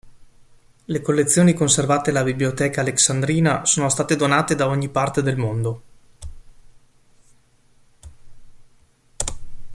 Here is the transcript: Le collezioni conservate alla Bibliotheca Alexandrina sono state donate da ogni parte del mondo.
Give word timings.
Le 0.85 0.99
collezioni 0.99 1.53
conservate 1.53 2.09
alla 2.09 2.23
Bibliotheca 2.23 2.81
Alexandrina 2.81 3.65
sono 3.67 3.87
state 3.87 4.15
donate 4.15 4.55
da 4.55 4.65
ogni 4.67 4.89
parte 4.89 5.21
del 5.21 5.37
mondo. 5.37 5.81